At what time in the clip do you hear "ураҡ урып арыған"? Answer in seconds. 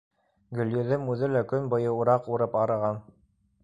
2.01-3.03